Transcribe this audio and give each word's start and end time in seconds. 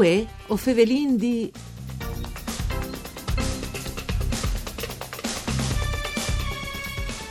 Uè, 0.00 0.24
o 0.46 0.56
fevelin 0.56 1.18
di... 1.18 1.52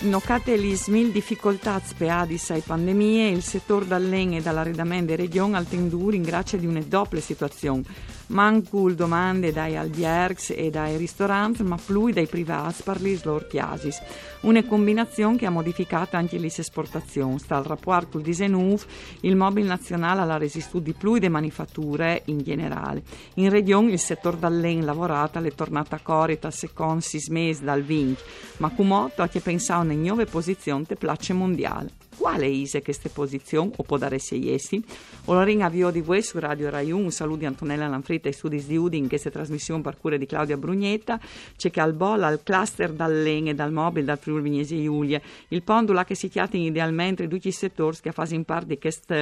Nocate 0.01 0.55
le 0.55 0.75
smil 0.75 1.09
difficoltà 1.09 1.81
speadis 1.83 2.51
ai 2.51 2.61
pandemie, 2.61 3.29
il 3.29 3.41
settore 3.41 3.87
dall'en 3.87 4.33
e 4.33 4.41
dall'arredamento 4.41 5.05
di 5.05 5.15
regione 5.15 5.57
al 5.57 5.67
tendur 5.67 6.13
in 6.13 6.21
grazia 6.21 6.59
di 6.59 6.67
una 6.67 6.81
doppia 6.81 7.19
situazione. 7.19 7.81
Mancul 8.29 8.93
domande 8.93 9.51
dai 9.51 9.75
albergs 9.75 10.51
e 10.51 10.69
dai 10.69 10.97
ristoranti, 10.97 11.63
ma 11.63 11.77
più 11.83 12.11
dai 12.11 12.27
privati 12.27 12.83
per 12.83 13.01
le 13.01 13.19
loro 13.23 13.45
chiasis. 13.47 13.99
Una 14.41 14.63
combinazione 14.63 15.35
che 15.35 15.47
ha 15.47 15.49
modificato 15.49 16.15
anche 16.15 16.37
le 16.37 16.47
esportazioni. 16.47 17.37
Dal 17.47 17.63
rapporto 17.63 18.11
col 18.11 18.21
19, 18.21 18.83
il 19.21 19.35
mobile 19.35 19.67
nazionale 19.67 20.21
ha 20.21 20.37
resistito 20.37 20.77
di 20.77 20.93
più 20.93 21.13
delle 21.13 21.29
manifatture 21.29 22.21
in 22.25 22.43
generale. 22.43 23.01
In 23.35 23.49
regione 23.49 23.93
il 23.93 23.99
settore 23.99 24.37
dall'en 24.37 24.85
lavorato 24.85 25.39
è 25.39 25.53
tornato 25.55 25.95
a 25.95 25.99
corita 25.99 26.51
secondo 26.51 27.01
sei 27.01 27.23
mesi 27.29 27.63
dal 27.63 27.83
20, 27.83 28.21
ma 28.57 28.69
Cumotto 28.69 29.23
ha 29.23 29.27
che 29.27 29.39
pensato 29.39 29.89
in 29.91 30.01
nuove 30.01 30.25
posizioni 30.25 30.85
te 30.85 30.95
place 30.95 31.33
mondiale. 31.33 32.08
Quale 32.19 32.51
è 32.69 32.81
questa 32.81 33.07
posizione 33.07 33.71
o 33.77 33.83
può 33.83 33.97
dare 33.97 34.19
se 34.19 34.35
essi? 34.53 34.83
Olorin 35.25 35.63
avvio 35.63 35.89
di 35.89 36.01
voi 36.01 36.21
su 36.21 36.37
Radio 36.37 36.69
Rai 36.69 36.91
1, 36.91 37.09
saluti 37.11 37.45
Antonella 37.45 37.87
Lanfritta 37.87 38.27
e 38.27 38.33
studi 38.33 38.61
di 38.61 38.75
Udin, 38.75 39.07
questa 39.07 39.29
trasmissione 39.29 39.81
per 39.81 39.97
cura 39.97 40.17
di 40.17 40.25
Claudia 40.25 40.57
Brugnetta, 40.57 41.17
c'è 41.55 41.71
che 41.71 41.79
al 41.79 41.93
bol, 41.93 42.21
al 42.21 42.43
cluster 42.43 42.91
dall'en 42.91 43.47
e 43.47 43.53
dal 43.55 43.71
mobile, 43.71 44.03
dal 44.03 44.17
Friuli 44.17 44.41
Vignesi 44.41 44.83
Giulia, 44.83 45.21
il 45.47 45.63
pondula 45.63 46.03
che 46.03 46.13
si 46.13 46.27
chiama 46.27 46.49
idealmente 46.51 47.25
tutti 47.29 47.47
i 47.47 47.53
settori 47.53 47.95
che 48.01 48.11
fanno 48.11 48.33
in 48.33 48.43
parte 48.43 48.65
di 48.65 48.77
questo 48.77 49.13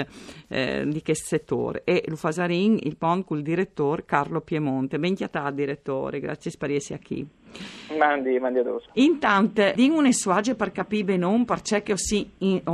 eh, 0.47 1.13
settore 1.13 1.83
e 1.83 2.03
lo 2.07 2.15
fasarin 2.15 2.79
il 2.81 2.97
pond 2.97 3.25
col 3.25 3.43
direttore 3.43 4.05
Carlo 4.05 4.41
Piemonte. 4.41 4.97
Ben 4.97 5.13
chiatà 5.13 5.51
direttore, 5.51 6.19
grazie 6.19 6.49
spariesi 6.49 6.93
a 6.93 6.97
chi. 6.97 7.27
Mandi, 7.95 8.37
mandi 8.39 8.59
addosso. 8.59 8.89
Intanto, 8.93 9.71
di 9.73 9.89
un 9.89 10.11
suage 10.11 10.55
per 10.55 10.71
capire 10.71 11.15
non 11.15 11.45
perché 11.45 11.83
che 11.83 11.97
si, 11.97 12.29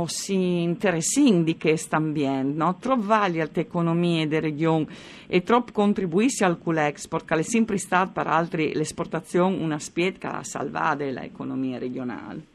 si 0.06 0.62
interessin 0.62 1.44
di 1.44 1.56
questo 1.56 1.96
ambiente, 1.96 2.56
no? 2.56 2.76
Troppo 2.80 3.02
vali 3.06 3.40
alle 3.40 3.50
economie 3.54 4.26
delle 4.26 4.48
regioni 4.48 4.86
e 5.28 5.42
troppo 5.42 5.72
contribuisce 5.72 6.44
al 6.44 6.58
export, 6.78 7.26
che 7.26 7.34
è 7.34 7.42
sempre 7.42 7.78
stato 7.78 8.10
per 8.12 8.26
altri 8.26 8.74
l'esportazione 8.74 9.56
una 9.56 9.78
spiet 9.78 10.18
che 10.18 10.26
ha 10.26 10.42
salvato 10.42 11.04
l'economia 11.04 11.78
regionale. 11.78 12.52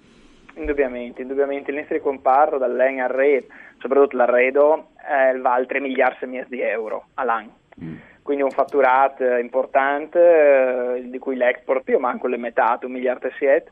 Indubbiamente, 0.56 1.22
indubbiamente 1.22 1.72
il 1.72 1.78
nostro 1.78 2.02
comparto 2.02 2.58
dall'EN 2.58 3.00
al 3.00 3.46
soprattutto 3.78 4.18
l'arredo, 4.18 4.90
eh, 4.98 5.38
vale 5.40 5.66
3 5.66 5.80
miliardi 5.80 6.46
di 6.50 6.62
euro 6.62 7.06
all'anno. 7.14 7.56
Mm 7.82 7.96
quindi 8.30 8.46
un 8.46 8.52
fatturato 8.52 9.24
importante 9.24 10.98
eh, 10.98 11.10
di 11.10 11.18
cui 11.18 11.36
l'export 11.36 11.82
più 11.82 11.96
o 11.96 12.00
manco 12.00 12.28
le 12.28 12.38
metà, 12.38 12.78
un 12.84 12.92
miliardo 12.92 13.26
e 13.26 13.32
siete. 13.40 13.72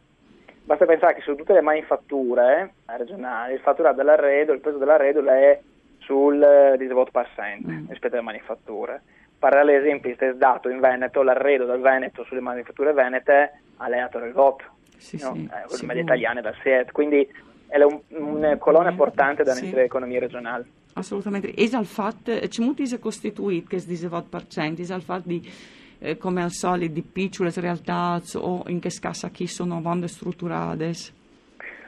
Basta 0.64 0.88
pensare 0.88 1.14
che 1.14 1.22
su 1.22 1.36
tutte 1.36 1.54
le 1.54 1.62
manifatture 1.62 2.74
eh, 2.90 2.98
regionali 2.98 3.54
il 3.54 3.60
fatturato 3.60 3.98
dell'arredo, 3.98 4.54
il 4.54 4.60
peso 4.60 4.80
dell'arredo 4.80 5.24
è 5.30 5.62
sul 6.00 6.40
18% 6.40 7.70
mm. 7.70 7.90
rispetto 7.90 8.16
alle 8.16 8.24
manifatture. 8.24 9.02
Per 9.38 9.64
l'esempio, 9.64 10.16
è 10.18 10.34
dato 10.34 10.70
in 10.70 10.80
Veneto, 10.80 11.22
l'arredo 11.22 11.66
del 11.66 11.80
Veneto 11.80 12.24
sulle 12.24 12.42
manifatture 12.42 12.94
venete 12.94 13.34
è 13.78 13.88
leato 13.88 14.18
il 14.18 14.34
voto, 14.34 14.64
sì, 14.98 15.20
no? 15.22 15.36
sì, 15.36 15.84
eh, 15.84 15.86
media 15.86 16.02
italiana 16.02 16.42
dal 16.42 16.56
7, 16.64 16.92
quindi 16.92 17.32
è 17.68 17.80
un, 17.84 18.00
una 18.08 18.58
colonna 18.58 18.90
importante 18.90 19.44
della 19.44 19.54
sì. 19.54 19.66
nostra 19.66 19.84
economia 19.84 20.20
regionale. 20.20 20.66
Assolutamente. 20.98 21.54
E 21.54 21.70
al 21.74 21.86
fatto, 21.86 22.32
c'è 22.32 22.62
molto 22.64 22.84
si 22.86 22.96
è 22.96 23.00
costituito 23.00 23.68
che 23.68 23.80
si 23.80 23.94
20%, 23.94 24.90
è 24.90 24.94
al 24.94 25.02
fatto 25.04 25.28
di, 25.28 25.48
eh, 26.00 26.18
come 26.18 26.42
al 26.42 26.52
solito, 26.52 26.94
di 26.94 27.04
piccole 27.04 27.52
realtà 27.56 28.20
o 28.36 28.64
in 28.68 28.80
che 28.80 28.90
scassa 28.90 29.30
chi 29.30 29.46
sono 29.46 29.80
bande 29.80 30.08
strutturate? 30.08 30.92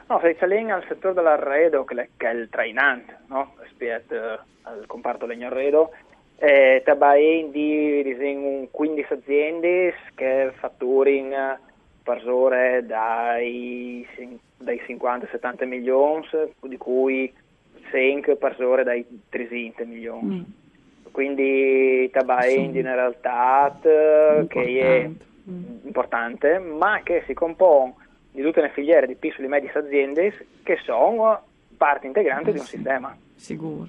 No, 0.06 0.18
se 0.20 0.36
c'è 0.36 0.46
al 0.46 0.84
settore 0.88 1.14
dell'arredo, 1.14 1.84
che 1.84 2.08
è 2.16 2.30
il 2.30 2.48
trainante, 2.50 3.18
no? 3.26 3.54
rispetto 3.58 4.14
eh, 4.14 4.38
al 4.62 4.86
comparto 4.86 5.26
legno 5.26 5.48
arredo, 5.48 5.90
eh, 6.36 6.82
tabai 6.84 7.48
di, 7.50 8.02
di 8.02 8.68
15 8.70 9.12
aziende 9.12 9.94
che 10.14 10.52
fatturano 10.58 11.58
per 12.02 12.28
ore 12.28 12.84
dai, 12.86 14.06
dai 14.56 14.80
50-70 14.86 15.66
milioni, 15.66 16.26
di 16.62 16.76
cui 16.76 17.32
5 17.90 18.36
persone 18.36 18.82
dai 18.82 19.04
300 19.28 19.84
milioni. 19.84 20.34
Mm. 20.36 20.42
Quindi 21.10 22.08
Tabaend 22.10 22.74
in 22.76 22.82
realtà 22.82 23.76
che 23.80 24.48
è 24.80 25.08
mm. 25.08 25.84
importante, 25.84 26.58
ma 26.58 27.00
che 27.02 27.24
si 27.26 27.34
compone 27.34 27.94
di 28.32 28.42
tutte 28.42 28.60
le 28.60 28.70
filiere 28.70 29.06
di 29.06 29.16
piccole 29.16 29.46
e 29.46 29.50
medie 29.50 29.72
aziende 29.72 30.46
che 30.62 30.78
sono 30.84 31.42
parte 31.76 32.06
integrante 32.06 32.50
eh, 32.50 32.52
di 32.52 32.58
un 32.58 32.64
sì, 32.64 32.76
sistema. 32.76 33.16
Sicuro. 33.34 33.88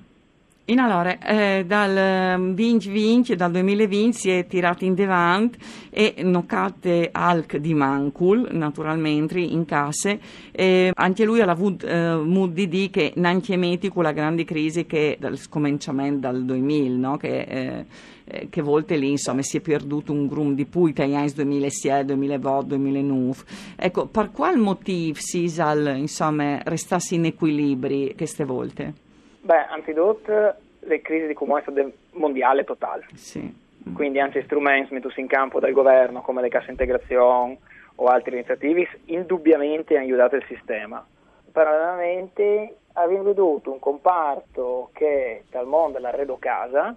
In 0.71 0.79
allora, 0.79 1.19
eh, 1.19 1.65
dal 1.67 2.53
2020, 2.53 3.33
ehm, 3.33 3.37
dal 3.37 3.51
2020 3.51 4.17
si 4.17 4.29
è 4.29 4.47
tirato 4.47 4.85
in 4.85 4.95
davanti 4.95 5.59
e 5.89 6.23
noccate 6.23 7.09
Alc 7.11 7.57
di 7.57 7.73
Mancul, 7.73 8.47
naturalmente, 8.51 9.37
in 9.37 9.65
case. 9.65 10.17
Eh, 10.49 10.89
anche 10.93 11.25
lui 11.25 11.41
ha 11.41 11.49
avuto 11.49 11.85
eh, 11.85 12.15
modo 12.15 12.53
di 12.53 12.69
dire 12.69 12.89
che 12.89 13.11
non 13.17 13.41
chiameti 13.41 13.89
con 13.89 14.03
la 14.03 14.13
grande 14.13 14.45
crisi 14.45 14.85
che 14.85 15.17
dal 15.19 15.37
scominciamento 15.37 16.19
dal 16.19 16.45
2000, 16.45 16.97
no? 17.09 17.17
che, 17.17 17.41
eh, 17.41 17.85
eh, 18.23 18.47
che 18.49 18.61
volte 18.61 18.95
lì 18.95 19.09
insomma 19.09 19.41
si 19.41 19.57
è 19.57 19.59
perduto 19.59 20.13
un 20.13 20.25
grum 20.25 20.55
di 20.55 20.65
pui 20.65 20.93
tra 20.93 21.05
gli 21.05 21.15
anni 21.15 21.33
2006, 21.33 22.05
2008, 22.05 22.65
2009. 22.67 23.35
Ecco, 23.75 24.05
per 24.05 24.31
qual 24.31 24.57
motivo 24.57 25.17
si 25.19 25.51
insomma 25.97 26.61
restasse 26.63 27.15
in 27.15 27.25
equilibri 27.25 28.13
queste 28.15 28.45
volte? 28.45 29.00
Beh, 29.41 29.65
anzitutto 29.65 30.55
le 30.79 31.01
crisi 31.01 31.27
di 31.27 31.33
comune 31.33 31.63
sono 31.63 31.91
mondiale 32.13 32.63
totale. 32.63 33.05
Sì. 33.13 33.59
Quindi 33.93 34.19
anche 34.19 34.43
strumenti 34.43 34.93
messi 34.93 35.19
in 35.19 35.27
campo 35.27 35.59
dal 35.59 35.71
governo 35.71 36.21
come 36.21 36.41
le 36.41 36.49
casse 36.49 36.71
integrazione 36.71 37.57
o 37.95 38.05
altre 38.05 38.35
iniziative 38.35 38.87
indubbiamente 39.05 39.95
hanno 39.95 40.05
aiutato 40.05 40.35
il 40.35 40.45
sistema. 40.47 41.05
Parallelamente 41.51 42.77
abbiamo 42.93 43.23
veduto 43.23 43.71
un 43.71 43.79
comparto 43.79 44.89
che 44.93 45.43
dal 45.49 45.65
mondo 45.65 45.93
dell'arredo 45.97 46.37
casa 46.37 46.95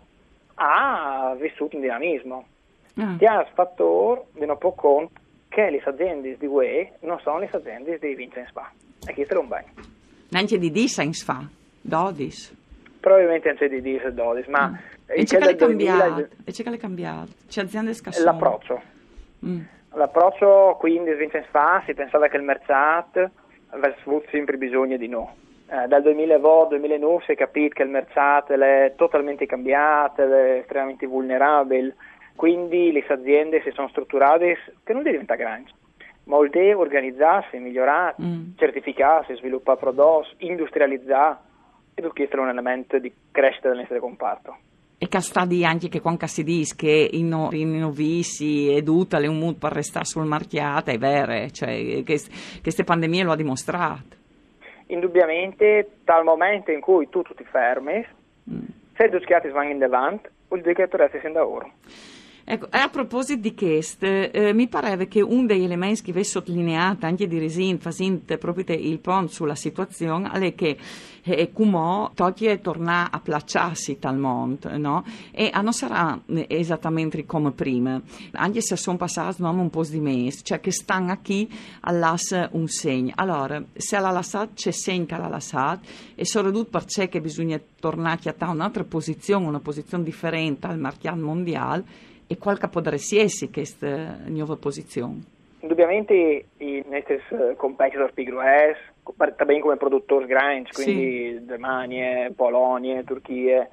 ha 0.55 1.37
vissuto 1.39 1.77
un 1.77 1.83
dinamismo. 1.83 2.47
Ah. 2.97 3.17
Ti 3.19 3.25
ha 3.25 3.45
fatto 3.53 4.27
di 4.33 4.45
un 4.45 4.57
po' 4.59 4.73
conto 4.73 5.21
che 5.49 5.71
le 5.71 5.83
aziende 5.85 6.37
di 6.37 6.47
UE 6.47 6.93
non 7.01 7.19
sono 7.21 7.39
le 7.39 7.49
aziende 7.51 7.99
di 7.99 8.15
Vincent 8.15 8.49
Spa. 8.49 8.71
E 9.07 9.15
questo 9.15 9.35
è 9.35 9.39
un 9.39 9.49
bene. 9.49 9.73
Neanche 10.31 10.59
di 10.59 10.71
Disa 10.71 11.03
in 11.03 11.13
Spa. 11.13 11.49
Dodis. 11.85 12.55
Probabilmente 12.99 13.51
anche 13.51 13.69
di 13.69 13.83
Dis 13.83 14.03
e 14.03 14.13
Dodis, 14.13 14.47
ma... 14.47 14.71
Mm. 14.71 14.75
E 15.07 15.25
c'è 15.25 15.39
che 15.39 15.45
le 15.45 15.57
cambiato? 15.57 16.29
E 16.45 16.53
c'è 16.53 16.63
che 16.63 16.71
le 16.71 16.79
cambiato? 16.79 17.31
C'è 17.47 17.61
aziende 17.61 17.93
scassate? 17.93 18.25
L'approccio. 18.25 18.83
Mm. 19.45 19.61
L'approccio 19.93 20.77
quindi 20.81 21.13
Vincent 21.13 21.47
fa, 21.51 21.83
si 21.85 21.93
pensava 21.93 22.29
che 22.29 22.39
il 22.39 22.43
mercato 22.43 23.31
avesse 23.69 24.01
avuto 24.07 24.29
sempre 24.31 24.57
bisogno 24.57 24.97
di 24.97 25.09
no. 25.09 25.37
Eh, 25.69 25.87
dal 25.87 26.03
2009 26.03 27.23
si 27.25 27.33
è 27.33 27.37
capito 27.37 27.75
che 27.75 27.83
il 27.83 27.91
mercato 27.91 28.55
è 28.55 28.95
totalmente 28.97 29.45
cambiato, 29.45 30.23
è 30.23 30.59
estremamente 30.61 31.07
vulnerabile, 31.07 31.95
quindi 32.35 32.91
le 32.93 33.05
aziende 33.07 33.61
si 33.63 33.71
sono 33.73 33.89
strutturate 33.89 34.57
che 34.83 34.93
non 34.95 35.03
diventa 35.03 35.35
grande, 35.35 35.71
ma 36.25 36.37
vuol 36.37 36.49
dire 36.49 36.73
organizzarsi, 36.73 37.59
migliorare, 37.59 38.15
mm. 38.21 38.57
certificarsi, 38.57 39.37
sviluppare 39.37 39.79
prodotti, 39.79 40.47
industrializzare 40.47 41.53
ed 41.95 42.05
è 42.05 42.37
un 42.37 42.49
elemento 42.49 42.99
di 42.99 43.13
crescita 43.31 43.69
del 43.69 43.79
nostro 43.79 43.99
comparto. 44.01 44.57
E 44.97 45.09
castadi 45.09 45.65
anche 45.65 45.89
che 45.89 46.01
quando 46.01 46.27
si 46.27 46.43
dice 46.45 46.75
che 46.77 47.09
i 47.13 47.29
rinnovisi 47.51 48.75
e 48.75 48.83
tutto 48.83 49.19
le 49.19 49.27
un 49.27 49.39
mood 49.39 49.57
per 49.57 49.73
restare 49.73 50.05
sul 50.05 50.25
marchiata 50.25 50.93
è 50.93 50.99
vero, 50.99 51.49
cioè 51.51 52.03
che 52.03 52.21
queste 52.63 52.85
pandemie 52.85 53.25
lo 53.25 53.33
ha 53.33 53.37
dimostrato. 53.37 54.17
Indubbiamente, 54.87 55.97
dal 56.05 56.25
momento 56.25 56.71
in 56.71 56.81
cui 56.81 57.09
tu, 57.09 57.23
tu 57.23 57.35
ti 57.35 57.45
fermi, 57.45 58.07
mm. 58.51 58.65
se 58.97 59.09
due 59.09 59.21
schiatti 59.21 59.49
vanno 59.49 59.71
in 59.71 59.79
davanti, 59.79 60.29
vuol 60.49 60.61
dire 60.61 60.75
che 60.75 60.89
tu 60.89 60.97
resti 60.97 61.19
sin 61.21 61.33
da 61.33 61.47
ora. 61.47 61.69
Ecco, 62.47 62.67
a 62.69 62.91
proposito 62.91 63.41
di 63.41 63.55
questo, 63.55 64.05
eh, 64.05 64.53
mi 64.53 64.69
pareva 64.69 65.05
che 65.05 65.23
uno 65.23 65.47
degli 65.47 65.65
elementi 65.65 66.03
che 66.03 66.13
vi 66.13 66.23
sottolineato 66.23 67.07
anche 67.07 67.27
di 67.27 67.39
Resin, 67.39 67.79
facendo 67.79 68.37
proprio 68.37 68.77
il 68.77 68.99
punto 68.99 69.33
sulla 69.33 69.55
situazione, 69.55 70.31
è 70.31 70.55
che 70.55 70.77
eh, 71.23 71.53
come 71.53 72.11
Tokyo 72.13 72.61
torna 72.61 73.11
a 73.11 73.19
placciarsi 73.19 73.99
tal 73.99 74.19
mondo, 74.19 74.77
no? 74.77 75.05
E 75.31 75.51
non 75.55 75.73
sarà 75.73 76.21
esattamente 76.49 77.25
come 77.25 77.53
prima, 77.53 77.99
anche 78.33 78.61
se 78.61 78.77
sono 78.77 78.99
passati 78.99 79.41
un 79.41 79.71
po' 79.71 79.85
di 79.85 80.01
mesi, 80.01 80.45
cioè 80.45 80.61
che 80.61 80.71
stanno 80.71 81.19
qui 81.25 81.51
a 81.81 81.93
lasciare 81.93 82.51
un 82.53 82.69
segno. 82.69 83.13
Allora, 83.15 83.65
se 83.73 83.99
l'ha 83.99 84.11
lasciato, 84.11 84.51
c'è 84.53 84.71
segno 84.71 85.07
che 85.07 85.17
l'ha 85.17 85.29
lasciato, 85.29 85.87
e 86.15 86.27
soprattutto 86.27 86.79
perché 86.79 87.23
bisogna 87.23 87.59
tornare 87.81 88.35
a 88.37 88.51
un'altra 88.51 88.85
posizione, 88.85 89.47
una 89.47 89.61
posizione 89.61 90.05
differente 90.05 90.67
al 90.67 90.79
mercato 90.79 91.17
mondiale, 91.17 92.13
e 92.27 92.39
qual 92.39 92.59
potrebbe 92.59 92.97
essere 92.97 93.51
questa 93.53 94.17
nuova 94.27 94.57
posizione? 94.57 95.33
Indubbiamente 95.61 96.47
i 96.59 96.85
nostri 96.89 97.21
competitor 97.57 98.13
più 98.13 98.25
grossi, 98.25 98.81
também 99.37 99.61
come 99.61 99.77
produttori 99.77 100.27
grandi, 100.27 100.71
quindi 100.73 101.39
sì. 101.39 101.47
Germania, 101.47 102.31
Polonia, 102.35 103.03
Turchia, 103.03 103.69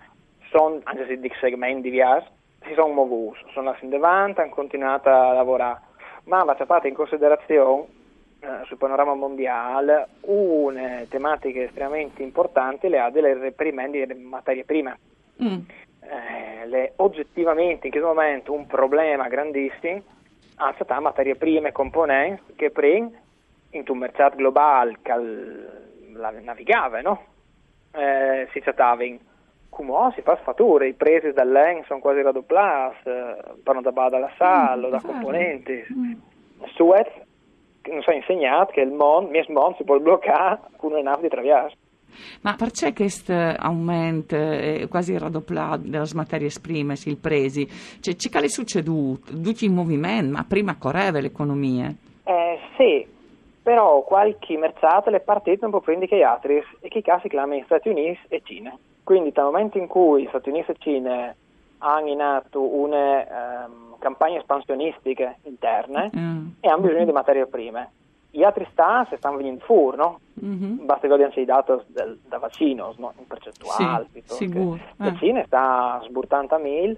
sono, 0.50 0.80
anche 0.84 1.06
se 1.08 1.20
di 1.20 1.32
segmenti 1.40 1.90
diversi, 1.90 2.30
si 2.64 2.74
sono 2.76 2.94
movuti, 2.94 3.40
sono 3.54 3.68
andati 3.68 3.86
in 3.86 3.92
davanti, 3.92 4.40
hanno 4.40 4.52
continuato 4.52 5.10
a 5.10 5.34
lavorare, 5.34 5.80
ma 6.26 6.44
va 6.44 6.56
fatta 6.56 6.88
in 6.88 6.94
considerazione 6.94 7.86
eh, 8.40 8.48
sul 8.66 8.78
panorama 8.78 9.14
mondiale 9.14 10.08
una 10.22 11.04
tematica 11.10 11.62
estremamente 11.62 12.24
importante 12.24 12.88
le 12.88 13.00
ha 13.00 13.10
delle 13.10 13.34
reperimenti 13.34 14.00
delle 14.00 14.16
materie 14.16 14.64
prime. 14.64 14.98
Mm 15.44 15.60
eh, 16.02 16.68
le, 16.68 16.94
oggettivamente 16.98 17.88
in 17.88 17.92
questo 17.92 18.10
momento 18.10 18.54
un 18.54 18.68
problema 18.68 19.28
grandissimo 19.28 20.02
a 20.56 20.72
stata 20.74 21.00
materie 21.00 21.36
prime 21.36 21.70
e 21.70 21.72
componenti 21.72 22.54
che 22.56 22.72
prima 22.72 23.10
in 23.72 23.84
un 23.88 23.98
mercato 23.98 24.36
globale 24.36 24.98
la 26.14 26.32
navigava, 26.32 27.02
no? 27.02 27.26
Eh, 27.94 28.48
si 28.52 28.60
trattava 28.60 29.04
in 29.04 29.20
come 29.72 30.12
si 30.14 30.22
fa 30.22 30.36
fatture, 30.36 30.90
i 30.90 30.94
prezzi 30.94 31.32
dall'EN 31.32 31.84
sono 31.86 32.02
quasi 32.02 32.22
raddoppiati, 32.22 33.10
eh, 33.10 33.36
parlano 33.64 33.82
da 33.82 33.92
bada 33.94 34.18
alla 34.18 34.32
sala, 34.38 34.88
mm, 34.88 34.92
da 34.92 35.02
componenti. 35.02 35.86
Mm. 35.94 36.14
Suez 36.76 37.08
non 37.86 38.04
è 38.06 38.14
insegnato 38.14 38.74
che 38.74 38.82
il 38.82 38.92
mondo, 38.92 39.36
il 39.36 39.46
mondo 39.50 39.78
si 39.78 39.84
può 39.84 39.98
bloccare 39.98 40.60
con 40.76 40.92
una 40.92 41.02
nave 41.02 41.22
di 41.24 41.30
traviato. 41.30 41.74
Ma 42.42 42.56
perché 42.56 42.94
questo 42.94 43.34
aumento 43.34 44.36
è 44.36 44.88
quasi 44.90 45.18
raddoppiato 45.18 45.78
delle 45.78 46.06
materie 46.14 46.50
prime, 46.62 46.96
il 47.06 47.18
presi? 47.18 47.68
Cioè, 48.00 48.16
che 48.16 48.40
è 48.40 48.48
succeduto? 48.48 49.32
Tutti 49.42 49.66
i 49.66 49.70
movimenti, 49.70 50.32
ma 50.32 50.46
prima 50.48 50.78
correva 50.78 51.20
l'economia? 51.20 51.94
Eh, 52.24 52.60
sì, 52.78 53.06
però 53.62 54.02
qualche 54.02 54.58
mercato 54.58 55.10
le 55.10 55.20
partite 55.20 55.66
un 55.66 55.72
po' 55.72 55.82
prima 55.82 56.06
che 56.06 56.24
altri 56.24 56.64
e 56.80 56.88
che 56.88 57.02
casi 57.02 57.30
chiamano 57.30 57.62
Stati 57.66 57.90
Uniti 57.90 58.20
e 58.28 58.42
Cina. 58.44 58.76
Quindi 59.04 59.32
dal 59.32 59.46
momento 59.46 59.78
in 59.78 59.88
cui 59.88 60.26
Stati 60.28 60.50
Uniti 60.50 60.72
e 60.72 60.76
Cina 60.80 61.36
hanno 61.80 62.08
in 62.08 62.22
atto 62.22 62.62
una 62.62 63.66
um, 63.66 63.96
campagna 64.00 64.40
espansionistiche 64.40 65.38
interne 65.44 66.12
mm. 66.16 66.48
e 66.60 66.68
hanno 66.70 66.82
bisogno 66.82 67.06
di 67.06 67.12
materie 67.12 67.48
prime 67.48 67.90
gli 68.32 68.44
altri 68.44 68.66
stati 68.72 69.18
stanno 69.18 69.38
venendo 69.38 69.64
fuori, 69.66 69.98
no? 69.98 70.20
Mm-hmm. 70.44 70.86
Basta 70.86 71.08
vedere 71.08 71.42
i 71.42 71.46
dati 71.46 71.74
del, 71.88 72.18
da 72.28 72.38
vaccino, 72.38 72.94
no? 72.98 73.14
in 73.18 73.28
percentuale. 73.28 74.08
Sì, 74.14 74.24
sicuro. 74.26 74.76
Eh. 74.76 74.94
La 74.96 75.16
Cina 75.16 75.44
sta 75.46 76.02
sburtando 76.06 76.56
a 76.56 76.58
mille, 76.58 76.98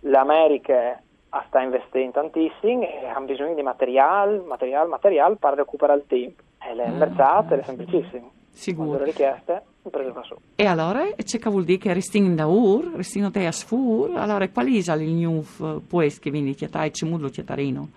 l'America 0.00 1.00
sta 1.46 1.60
investendo 1.60 2.12
tantissimo 2.12 2.82
e 2.82 3.06
hanno 3.06 3.26
bisogno 3.26 3.54
di 3.54 3.62
materiale, 3.62 4.38
materiale, 4.40 4.88
materiale 4.88 5.36
per 5.36 5.54
recuperare 5.54 6.00
il 6.00 6.06
tempo. 6.06 6.42
E 6.58 6.74
le 6.74 6.88
mm. 6.88 6.96
mercate 6.96 7.60
è 7.60 7.62
semplicissimo. 7.62 8.30
Sicuro. 8.50 8.86
Quando 8.88 9.04
le 9.04 9.10
richieste, 9.10 9.62
preso 9.90 10.10
da 10.10 10.22
su. 10.22 10.34
E 10.54 10.66
allora, 10.66 11.04
c'è 11.16 11.38
che 11.38 11.50
vuol 11.50 11.64
dire 11.64 11.78
che 11.78 11.92
restino 11.92 12.34
da 12.34 12.46
ur, 12.46 12.92
restino 12.94 13.30
te 13.30 13.46
a 13.46 13.52
sfur, 13.52 14.16
allora 14.16 14.48
quali 14.48 14.82
sono 14.82 15.02
i 15.02 15.12
new 15.12 15.44
pues 15.86 16.18
che 16.18 16.30
vieni 16.30 16.54
chiatai, 16.54 16.90
c'è 16.90 17.06
molto 17.06 17.28
chiatarino? 17.28 17.88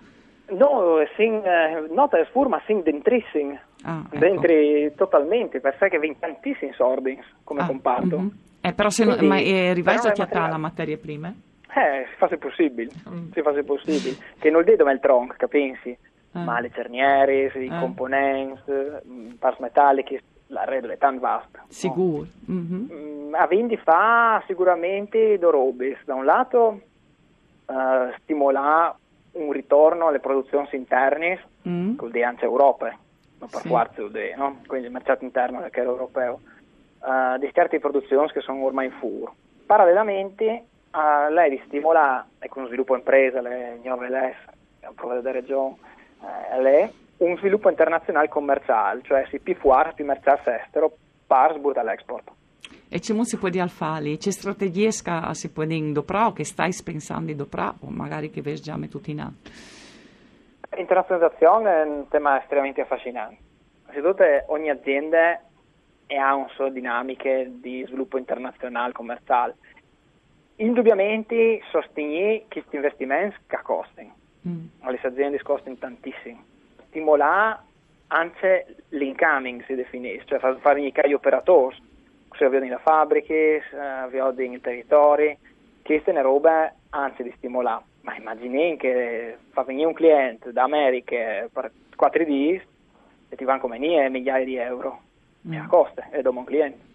No, 0.50 0.96
sin, 1.16 1.42
eh, 1.44 1.86
nota 1.90 2.18
è 2.18 2.24
forma 2.26 2.60
sin 2.66 2.82
dentrissing, 2.82 3.58
ah, 3.84 4.02
ecco. 4.06 4.18
dentri 4.18 4.92
totalmente, 4.96 5.60
perché 5.60 5.98
vien 5.98 6.18
tantissimi 6.18 6.72
sordi 6.72 7.18
come 7.44 7.60
ah, 7.60 7.66
comparto. 7.66 8.18
Mm-hmm. 8.18 8.28
Eh, 8.62 8.72
però 8.72 8.90
se 8.90 9.04
Quindi, 9.04 9.26
non, 9.26 9.36
ma 9.36 9.40
è 9.40 9.72
rivalsa 9.72 10.12
chiatà 10.12 10.48
la 10.48 10.58
materia 10.58 10.96
prima? 10.96 11.28
Eh, 11.28 12.06
si 12.10 12.16
fa 12.16 12.28
se 12.28 12.36
possibile, 12.36 12.90
mm. 13.08 13.30
si 13.32 13.42
fa 13.42 13.54
se 13.54 13.62
possibile. 13.62 14.16
Che 14.38 14.50
non 14.50 14.64
vedo 14.64 14.84
ma 14.84 14.92
il 14.92 15.00
tronco, 15.00 15.34
capisci? 15.36 15.96
Ah. 16.32 16.42
Ma 16.42 16.60
le 16.60 16.70
cerniere, 16.72 17.52
i 17.54 17.68
ah. 17.70 17.78
componenti, 17.78 18.72
mm, 19.06 19.30
parts 19.38 19.60
metalliche, 19.60 20.22
l'arredo 20.48 20.88
è 20.88 20.98
tanto 20.98 21.20
vasto. 21.20 21.58
Sicuro. 21.68 22.26
No? 22.46 22.54
Mm-hmm. 22.54 22.92
Mm, 22.92 23.34
a 23.34 23.46
Vindi 23.46 23.76
fa 23.76 24.42
sicuramente 24.46 25.38
due 25.38 25.50
robe. 25.50 25.98
Da 26.04 26.14
un 26.14 26.24
lato 26.24 26.80
uh, 27.66 28.12
stimola 28.18 28.94
un 29.32 29.52
ritorno 29.52 30.08
alle 30.08 30.20
produzioni 30.20 30.68
interne 30.72 31.40
mm. 31.68 31.96
con 31.96 32.10
le 32.10 32.24
anche 32.24 32.44
Europa, 32.44 32.88
non 33.38 33.48
per 33.48 33.60
sì. 33.60 33.68
forza, 33.68 34.02
no? 34.36 34.60
quindi 34.66 34.86
il 34.86 34.92
mercato 34.92 35.24
interno 35.24 35.60
che 35.70 35.80
era 35.80 35.90
europeo, 35.90 36.40
uh, 37.00 37.38
di 37.38 37.50
certe 37.52 37.78
produzioni 37.78 38.30
che 38.32 38.40
sono 38.40 38.64
ormai 38.64 38.86
in 38.86 38.92
furo. 38.92 39.34
Parallelamente 39.66 40.64
uh, 40.92 41.32
lei 41.32 41.50
di 41.50 41.62
stimolare, 41.66 42.26
e 42.40 42.48
con 42.48 42.66
sviluppo 42.66 42.96
impresa, 42.96 43.40
le 43.40 43.78
nuove 43.82 44.08
un 44.08 44.94
po' 44.94 45.12
della 45.12 45.30
regione, 45.30 45.76
uh, 46.20 46.60
lei, 46.60 46.90
un 47.18 47.36
sviluppo 47.36 47.68
internazionale 47.68 48.28
commerciale, 48.28 49.02
cioè 49.02 49.26
si 49.28 49.38
più 49.38 49.54
fuori, 49.54 49.92
più 49.94 50.04
mercato 50.04 50.50
estero, 50.50 50.92
per 51.26 51.54
sburtare 51.54 51.88
all'export. 51.88 52.30
E 52.92 52.98
c'è 52.98 53.14
si 53.24 53.36
può 53.36 53.48
dire 53.48 53.62
al 53.62 53.70
fali? 53.70 54.18
C'è 54.18 54.32
strategie 54.32 54.88
che 54.88 55.34
si 55.34 55.52
dopo 55.92 56.16
o 56.16 56.32
che 56.32 56.44
stai 56.44 56.72
pensando 56.82 57.32
dopo 57.32 57.74
o 57.82 57.88
magari 57.88 58.30
che 58.30 58.42
vedi 58.42 58.60
già 58.60 58.76
tutti 58.88 59.12
in 59.12 59.20
atto? 59.20 59.50
L'internazionalizzazione 60.74 61.70
è 61.70 61.82
un 61.84 62.08
tema 62.08 62.40
estremamente 62.40 62.80
affascinante. 62.80 63.36
Innanzitutto 63.82 64.24
ogni 64.52 64.70
azienda 64.70 65.40
ha 66.08 66.34
un 66.34 66.48
solo 66.56 66.70
dinamiche 66.70 67.48
di 67.60 67.84
sviluppo 67.86 68.18
internazionale, 68.18 68.92
commerciale. 68.92 69.54
Indubbiamente 70.56 71.62
sostenere 71.70 72.46
questi 72.48 72.74
investimenti 72.74 73.36
che 73.46 73.58
costano. 73.62 74.14
Mm. 74.48 74.66
Le 74.84 75.00
aziende 75.00 75.40
costano 75.42 75.76
tantissimo. 75.76 76.42
Stimolare 76.88 77.68
anche 78.08 78.74
l'incoming 78.88 79.64
si 79.66 79.76
definisce, 79.76 80.24
cioè 80.26 80.40
fare 80.40 80.82
gli 80.82 81.12
operatori 81.12 81.88
se 82.36 82.44
avviano 82.44 82.66
le 82.66 82.78
fabbriche, 82.82 83.62
avviano 83.72 84.30
il 84.30 84.60
territorio, 84.60 85.36
queste 85.82 86.12
sono 86.12 86.22
robe 86.22 86.74
anzi 86.90 87.22
di 87.22 87.32
stimolare. 87.36 87.84
Ma 88.02 88.16
immagini 88.16 88.76
che 88.76 89.36
fa 89.50 89.62
venire 89.62 89.86
un 89.86 89.92
cliente 89.92 90.52
da 90.52 90.62
America 90.62 91.48
per 91.52 91.70
4 91.94 92.24
d 92.24 92.60
e 93.28 93.36
ti 93.36 93.44
vanno 93.44 93.60
come 93.60 93.78
nie 93.78 94.08
migliaia 94.08 94.44
di 94.44 94.56
euro 94.56 95.00
mm. 95.46 95.52
e 95.52 95.58
a 95.58 95.66
coste 95.66 96.08
e 96.10 96.22
dopo 96.22 96.38
un 96.38 96.44
cliente. 96.44 96.88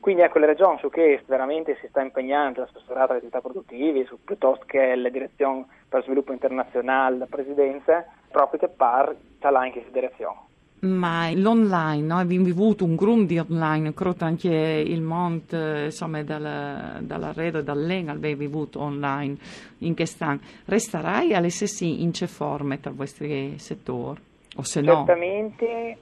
Quindi 0.00 0.22
ecco 0.22 0.38
le 0.38 0.46
regioni 0.46 0.78
su 0.78 0.88
che 0.88 1.22
veramente 1.26 1.76
si 1.80 1.88
sta 1.88 2.00
impegnando 2.00 2.60
l'assessorato 2.60 3.10
alle 3.10 3.18
attività 3.18 3.40
produttive, 3.40 4.06
su, 4.06 4.18
piuttosto 4.24 4.64
che 4.64 4.94
le 4.94 5.10
direzioni 5.10 5.66
per 5.88 6.04
sviluppo 6.04 6.32
internazionale, 6.32 7.18
la 7.18 7.26
presidenza, 7.26 8.06
proprio 8.30 8.60
che 8.60 8.68
par 8.68 9.14
c'ha 9.40 9.66
in 9.66 9.72
questa 9.72 9.90
direzione 9.90 10.47
ma 10.80 11.30
l'online, 11.34 12.06
no? 12.06 12.18
abbiamo 12.18 12.44
vivuto 12.44 12.84
un 12.84 12.94
grum 12.94 13.26
di 13.26 13.38
online, 13.38 13.94
credo 13.94 14.24
anche 14.24 14.48
il 14.48 15.00
mondo 15.00 15.84
insomma, 15.84 16.22
dalla, 16.22 16.98
dall'arredo 17.00 17.58
e 17.58 17.62
dall'ENA 17.64 18.12
abbiamo 18.12 18.36
vivuto 18.36 18.80
online 18.80 19.36
in 19.78 19.94
quest'anno. 19.94 20.40
Resterai 20.66 21.34
alle 21.34 21.50
stesse 21.50 21.84
in 21.84 22.12
che 22.12 22.26
forme 22.26 22.80
tra 22.80 22.90
i 22.90 22.94
vostri 22.94 23.58
settori? 23.58 24.20
O 24.56 24.62
se 24.62 24.80
no? 24.80 25.04
Certamente 25.04 25.96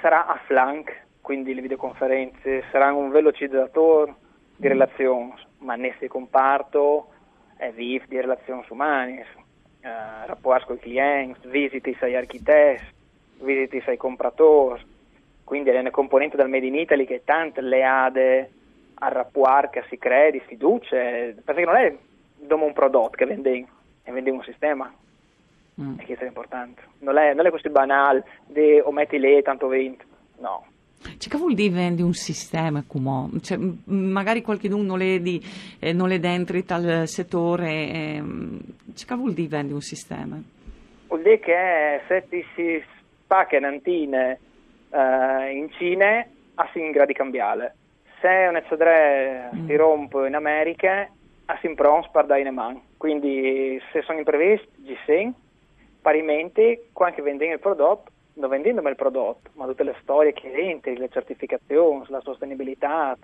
sarà 0.00 0.26
a 0.26 0.40
flank, 0.46 1.06
quindi 1.20 1.54
le 1.54 1.62
videoconferenze 1.62 2.64
saranno 2.70 2.98
un 2.98 3.10
velocizzatore 3.10 4.14
di 4.56 4.66
mm. 4.66 4.70
relazioni, 4.70 5.34
ma 5.58 5.74
nel 5.74 5.94
comparto 6.08 7.08
è 7.56 7.70
vivo 7.72 8.04
di 8.08 8.20
relazioni 8.20 8.64
umane, 8.68 9.26
eh, 9.80 10.26
rapporti 10.26 10.66
con 10.66 10.76
i 10.76 10.80
clienti, 10.80 11.48
visite 11.48 11.96
ai 12.00 12.16
architetti 12.16 12.98
visiti 13.40 13.82
ai 13.86 13.96
compratori, 13.96 14.82
quindi 15.44 15.70
è 15.70 15.78
una 15.78 15.90
componente 15.90 16.36
del 16.36 16.48
Made 16.48 16.66
in 16.66 16.76
Italy 16.76 17.04
che 17.04 17.22
tante 17.24 17.60
le 17.60 17.84
ha 17.84 18.04
a 18.04 19.08
rapporto, 19.08 19.70
che 19.70 19.84
si 19.88 19.98
crede, 19.98 20.40
fiducia, 20.46 20.96
perché 21.44 21.64
non 21.64 21.76
è 21.76 21.96
come 22.46 22.64
un 22.64 22.72
prodotto 22.72 23.16
che 23.16 23.26
vendi, 23.26 23.66
è 24.02 24.10
vendi 24.10 24.30
un 24.30 24.42
sistema. 24.42 24.92
Mm. 25.80 25.98
E 25.98 26.04
questo 26.04 26.24
è 26.24 26.26
importante. 26.28 26.82
Non 26.98 27.16
è, 27.16 27.32
non 27.34 27.46
è 27.46 27.50
così 27.50 27.68
banale 27.70 28.24
di 28.46 28.78
o 28.78 28.92
metti 28.92 29.18
lì 29.18 29.42
tanto 29.42 29.68
vinto. 29.68 30.04
No. 30.38 30.66
Cioè, 31.00 31.30
che 31.30 31.38
vuol 31.38 31.54
dire 31.54 31.74
vendi 31.74 32.02
un 32.02 32.12
sistema 32.12 32.84
come? 32.86 33.40
Cioè, 33.40 33.58
magari 33.84 34.42
qualcuno 34.42 34.82
non 34.82 35.00
è, 35.00 35.18
di, 35.18 35.42
eh, 35.78 35.92
non 35.94 36.10
è 36.12 36.18
dentro 36.18 36.62
tal 36.62 37.08
settore, 37.08 37.70
eh, 37.70 38.22
cioè, 38.94 39.08
che 39.08 39.14
vuol 39.14 39.32
dire 39.32 39.48
vendi 39.48 39.72
un 39.72 39.80
sistema? 39.80 40.40
Vuol 41.08 41.22
dire 41.22 41.40
che 41.40 42.02
se 42.06 42.26
ti 42.28 42.44
si 42.54 42.82
spacca 43.30 43.60
nantine 43.60 44.40
eh, 44.90 45.50
in 45.52 45.70
Cina, 45.70 46.26
si 46.72 46.80
in 46.80 46.90
grado 46.90 47.06
di 47.06 47.14
cambiare. 47.14 47.76
Se 48.20 48.26
un 48.48 48.56
eccedre 48.56 49.50
mm. 49.54 49.66
si 49.68 49.76
rompe 49.76 50.26
in 50.26 50.34
America, 50.34 51.08
si 51.60 51.66
impronta 51.66 52.08
per 52.08 52.26
dare 52.26 52.40
in 52.40 52.52
mano. 52.52 52.82
Quindi 52.96 53.80
se 53.92 54.02
sono 54.02 54.18
imprevisti, 54.18 54.84
ci 54.84 54.96
sono, 55.06 55.32
parimenti, 56.02 56.88
quando 56.92 57.22
vendendo 57.22 57.54
il 57.54 57.60
prodotto, 57.60 58.10
non 58.34 58.50
vendendo 58.50 58.86
il 58.86 58.96
prodotto, 58.96 59.50
ma 59.54 59.66
tutte 59.66 59.84
le 59.84 59.94
storie 60.02 60.32
che 60.32 60.52
entri, 60.52 60.96
le 60.96 61.08
certificazioni, 61.08 62.04
la 62.08 62.20
sostenibilità, 62.20 63.16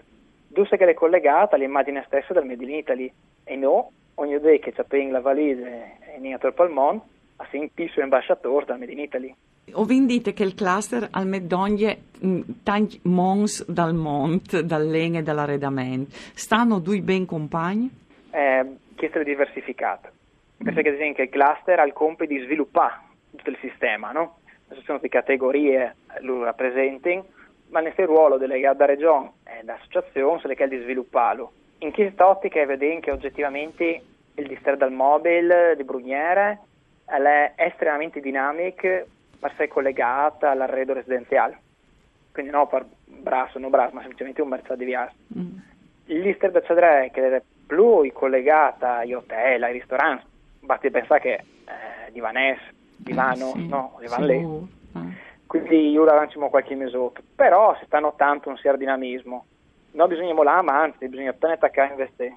tutto 0.53 0.77
che 0.77 0.85
è 0.85 0.95
collegata 0.95 1.57
all'immagine 1.57 2.05
stessa 2.07 2.33
del 2.33 2.45
Made 2.45 2.63
in 2.63 2.71
Italy. 2.71 3.13
E 3.43 3.57
no, 3.57 3.91
ogni 4.15 4.39
day 4.39 4.61
che 4.61 4.73
c'è 4.73 4.85
la 5.11 5.21
valise 5.21 5.97
in 6.17 6.25
Inator 6.25 6.55
Palmon, 6.55 7.01
ha 7.37 7.47
sempre 7.51 7.85
il 7.85 8.03
ambasciatore 8.03 8.65
del 8.67 8.79
Made 8.79 8.93
in 8.93 9.01
Italy. 9.01 9.35
O 9.73 9.85
dite 9.85 10.33
che 10.33 10.45
il 10.45 10.55
cluster 10.55 11.09
al 11.11 11.27
medoglie 11.27 12.03
mm, 12.25 12.41
tanti 12.63 13.01
mons 13.03 13.65
dal 13.67 13.95
mont, 13.95 14.61
dall'en 14.61 15.17
e 15.17 15.23
dall'arredamento, 15.23 16.15
stanno 16.35 16.79
due 16.79 17.01
ben 17.01 17.27
compagni? 17.27 17.91
Eh, 18.31 18.65
chiesto 18.95 19.23
diversificato. 19.25 20.09
Penso 20.59 20.81
che 20.81 20.89
ad 20.89 20.95
esempio 20.95 21.25
il 21.25 21.31
cluster 21.31 21.81
ha 21.81 21.85
il 21.85 21.93
compito 21.93 22.33
di 22.33 22.41
sviluppare 22.45 23.01
tutto 23.35 23.51
il 23.51 23.59
sistema, 23.61 24.13
no? 24.13 24.39
Adesso 24.69 24.85
sono 24.85 24.99
di 24.99 25.09
categorie, 25.09 25.97
lo 26.21 26.45
rappresentano, 26.45 27.27
ma 27.71 27.81
nel 27.81 27.93
suo 27.95 28.07
ruolo 28.07 28.39
delegato 28.39 28.79
da 28.79 28.87
regione 28.87 29.33
e 29.45 29.65
da 29.65 29.77
se 29.89 30.47
le 30.47 30.69
di 30.69 30.79
svilupparlo. 30.79 31.53
In 31.79 31.93
questa 31.93 32.29
ottica 32.29 32.65
vediamo 32.65 33.01
che 33.01 33.11
oggettivamente 33.11 34.03
il 34.35 34.47
distretto 34.47 34.85
del 34.85 34.95
mobile 34.95 35.75
di 35.77 35.85
Brugnere 35.85 36.61
è 37.05 37.53
estremamente 37.57 38.21
dinamico 38.21 39.07
ma 39.41 39.51
sei 39.57 39.69
collegata 39.69 40.51
all'arredo 40.51 40.93
residenziale. 40.93 41.59
Quindi 42.33 42.51
no 42.51 42.67
per 42.67 42.87
brasso, 43.05 43.59
non 43.59 43.71
brasso, 43.71 43.95
ma 43.95 44.01
semplicemente 44.01 44.43
un 44.43 44.49
mercato 44.49 44.77
di 44.77 44.85
viaggio. 44.85 45.15
Mm. 45.39 45.57
L'Ister 46.07 46.51
da 46.51 46.63
Cedre 46.63 47.11
che 47.13 47.37
è 47.37 47.43
più 47.67 48.11
collegata 48.13 48.99
agli 48.99 49.13
hotel, 49.13 49.63
ai 49.63 49.73
ristoranti, 49.73 50.25
basti 50.61 50.91
pensare 50.91 51.21
che 51.21 51.33
eh, 51.35 52.13
di 52.13 52.21
Vanessa, 52.21 52.63
di 52.97 53.13
Vano, 53.13 53.49
eh, 53.49 53.59
sì, 53.59 53.69
no, 53.69 53.97
di 54.01 54.07
Van 54.07 54.25
sì, 54.25 54.33
uh, 54.33 54.69
eh. 54.95 55.25
Quindi 55.47 55.91
io 55.91 56.05
lanciamo 56.05 56.49
qualche 56.49 56.75
mesotto, 56.75 57.23
però 57.35 57.77
si 57.79 57.85
sta 57.87 57.99
notando 58.01 58.49
un 58.49 58.57
certo 58.57 58.79
dinamismo. 58.79 59.47
Non 59.93 60.09
bisogna 60.09 60.35
molare, 60.35 60.63
ma 60.63 60.83
anzi, 60.83 61.09
bisogna 61.09 61.31
appena 61.31 61.55
attaccare 61.55 61.89
a 61.89 61.93
investire. 61.93 62.37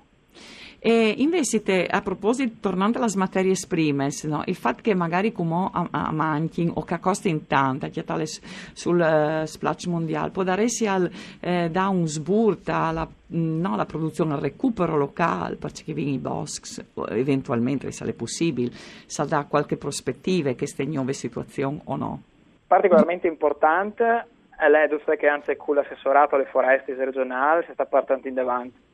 E 0.81 1.15
invece, 1.17 1.61
a 1.85 2.01
proposito, 2.01 2.55
tornando 2.61 2.99
alle 2.99 3.11
materie 3.15 3.53
prime, 3.67 4.07
no, 4.23 4.43
il 4.45 4.55
fatto 4.55 4.81
che 4.81 4.95
magari 4.95 5.33
come 5.33 5.69
a, 5.73 5.87
a 5.91 6.11
manchi 6.13 6.71
o 6.73 6.83
che 6.83 6.99
costa 6.99 7.27
in 7.27 7.47
tanta, 7.47 7.89
che 7.89 8.05
tale 8.05 8.25
sul 8.25 8.97
uh, 8.99 9.45
splash 9.45 9.85
mondiale, 9.87 10.29
può 10.29 10.43
darsi 10.43 10.87
al, 10.87 11.11
eh, 11.41 11.69
da 11.69 11.89
un 11.89 12.07
sburta 12.07 12.75
alla 12.75 13.07
no, 13.31 13.75
la 13.75 13.85
produzione, 13.85 14.33
al 14.33 14.39
recupero 14.39 14.95
locale, 14.95 15.57
perché 15.57 15.91
vieni 15.91 16.13
i 16.13 16.17
boschi, 16.17 16.81
eventualmente, 17.09 17.91
se 17.91 18.05
è 18.05 18.13
possibile, 18.13 18.71
se 18.71 19.25
dà 19.25 19.45
qualche 19.49 19.75
prospettiva 19.75 20.51
che 20.51 20.55
queste 20.55 20.85
nuove 20.85 21.11
situazioni 21.11 21.81
o 21.85 21.95
no? 21.97 22.21
Particolarmente 22.65 23.27
importante 23.27 24.27
è 24.57 24.69
l'edus 24.69 25.03
che 25.17 25.27
anzi 25.27 25.55
con 25.57 25.75
l'assessorato 25.75 26.35
alle 26.35 26.45
foreste 26.45 26.93
regionali 26.93 27.65
si 27.65 27.73
sta 27.73 27.85
partendo 27.85 28.27
in 28.27 28.33
davanti 28.33 28.87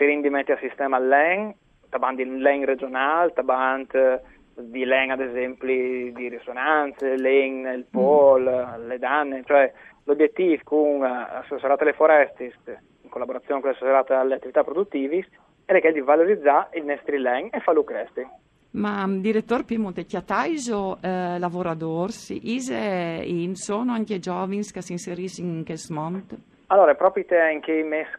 si 0.00 0.06
rendimenti 0.06 0.50
al 0.50 0.58
sistema 0.60 0.98
LEN, 0.98 1.54
tabant 1.90 2.16
di 2.16 2.24
LEN 2.24 2.64
regionale, 2.64 3.32
tabant 3.34 3.94
eh, 3.94 4.20
di 4.54 4.84
LEN 4.86 5.10
ad 5.10 5.20
esempio 5.20 5.66
di 5.66 6.28
risonanze, 6.28 7.18
LEN, 7.18 7.66
il 7.66 7.84
POL, 7.90 8.78
mm. 8.78 8.88
le 8.88 8.98
danne, 8.98 9.42
cioè 9.44 9.70
l'obiettivo 10.04 10.58
con 10.64 11.00
l'assessorato 11.00 11.82
alle 11.82 11.92
foreste 11.92 12.54
in 13.02 13.10
collaborazione 13.10 13.60
con 13.60 13.70
l'assessorato 13.70 14.14
alle 14.14 14.36
attività 14.36 14.64
produttive 14.64 15.26
è 15.66 15.78
che 15.80 15.92
di 15.92 16.00
valorizzare 16.00 16.78
il 16.78 16.86
nostro 16.86 17.16
LEN 17.18 17.48
e 17.52 17.60
farlo 17.60 17.84
crescere. 17.84 18.30
Ma 18.72 19.04
direttore 19.06 19.64
Piemonte, 19.64 20.06
chiataiso 20.06 20.98
eh, 21.02 21.38
lavoratori, 21.38 22.12
ise 22.54 23.22
in 23.24 23.54
sono 23.54 23.92
anche 23.92 24.18
giovani 24.18 24.62
che 24.62 24.80
si 24.80 24.92
inseriscono 24.92 25.48
in 25.48 25.64
questo 25.64 25.92
mondo? 25.92 26.36
Allora, 26.72 26.94
proprio 26.94 27.24
in 27.50 27.60
che 27.60 27.82
mesi, 27.82 28.10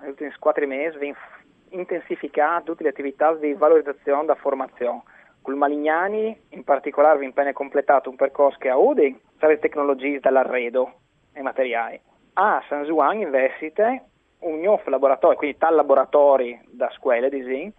negli 0.00 0.10
ultimi 0.10 0.32
quattro 0.38 0.66
mesi, 0.66 0.96
vi 0.96 1.14
intensificare 1.70 2.64
tutte 2.64 2.82
le 2.82 2.88
attività 2.88 3.34
di 3.34 3.52
valorizzazione 3.52 4.24
da 4.24 4.34
formazione. 4.34 5.02
Con 5.42 5.58
Malignani, 5.58 6.34
in 6.50 6.64
particolare, 6.64 7.18
vi 7.18 7.26
impegna 7.26 7.52
completato 7.52 8.08
un 8.08 8.16
percorso 8.16 8.56
che 8.58 8.70
a 8.70 8.78
Udin 8.78 9.18
le 9.40 9.58
tecnologie 9.58 10.20
dall'arredo 10.20 10.90
e 11.34 11.42
materiali. 11.42 12.00
A 12.34 12.62
San 12.66 12.84
Juan 12.84 13.20
investite 13.20 14.04
un 14.38 14.58
nuovo 14.60 14.82
laboratorio, 14.86 15.36
quindi 15.36 15.58
tal 15.58 15.74
laboratori 15.74 16.58
da 16.66 16.88
scuole 16.92 17.28
di 17.28 17.42
Zin, 17.42 17.70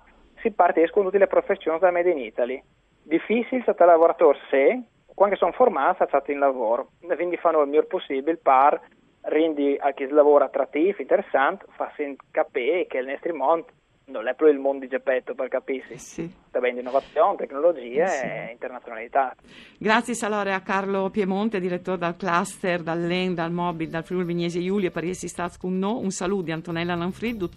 si 0.41 0.51
parte 0.51 0.87
con 0.91 1.05
tutte 1.05 1.17
le 1.17 1.25
professioni 1.25 1.79
da 1.79 1.89
Made 1.89 2.11
in 2.11 2.19
Italy. 2.19 2.61
Difficile 3.01 3.63
è 3.65 3.83
lavoratore 3.83 4.37
se, 4.51 4.79
quando 5.15 5.35
sono 5.37 5.53
formati, 5.53 6.05
sono 6.07 6.23
in 6.27 6.37
lavoro, 6.37 6.89
quindi 6.99 7.37
fanno 7.37 7.61
il 7.61 7.67
miglior 7.67 7.87
possibile 7.87 8.37
per 8.37 8.79
rendi 9.21 9.77
a 9.79 9.91
chi 9.91 10.07
lavora 10.07 10.45
attrattivo, 10.45 11.01
interessante, 11.01 11.65
fa 11.69 11.91
capire 12.31 12.87
che 12.87 12.97
il 12.99 13.07
nostro 13.07 13.35
mondo 13.35 13.65
non 14.09 14.27
è 14.27 14.35
più 14.35 14.47
il 14.47 14.57
mondo 14.57 14.79
di 14.79 14.87
Geppetto 14.87 15.35
per 15.35 15.47
capirsi, 15.49 15.97
sì. 15.97 16.33
sta 16.47 16.59
bene 16.59 16.79
innovazione, 16.79 17.37
tecnologie 17.37 18.07
sì. 18.07 18.25
e 18.25 18.49
internazionalità. 18.51 19.35
Grazie 19.77 20.15
allora 20.25 20.55
a 20.55 20.61
Carlo 20.61 21.09
Piemonte, 21.09 21.59
direttore 21.59 21.99
del 21.99 22.15
cluster, 22.17 22.81
dall'EN, 22.81 23.35
dal 23.35 23.51
Mobil, 23.51 23.89
dal 23.89 24.03
Friuli 24.03 24.25
Vignese 24.25 24.61
Giulia, 24.61 24.91
per 24.91 25.03
essere 25.03 25.27
stato 25.27 25.57
con 25.59 25.77
noi. 25.77 26.03
Un 26.03 26.11
saluto 26.11 26.43
di 26.43 26.51
Antonella 26.51 26.95
Lanfrid, 26.95 27.47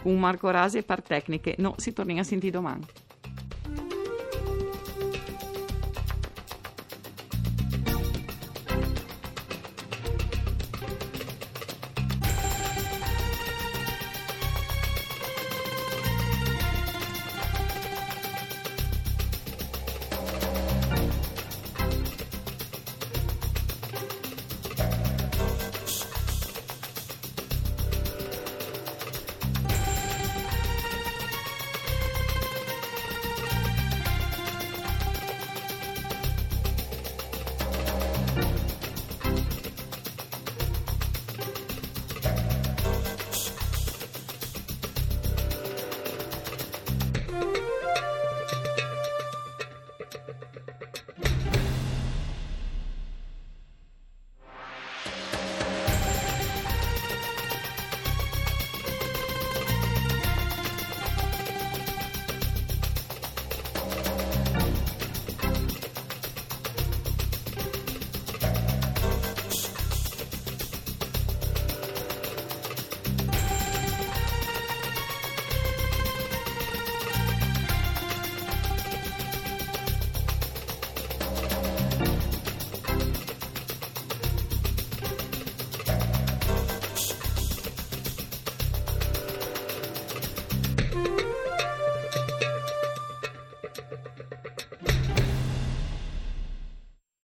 con 0.00 0.18
Marco 0.18 0.50
Rasi 0.50 0.78
e 0.78 0.82
per 0.82 1.02
tecniche. 1.02 1.54
No, 1.58 1.74
si 1.76 1.92
torna 1.92 2.20
a 2.20 2.24
sentire 2.24 2.52
domani. 2.52 2.86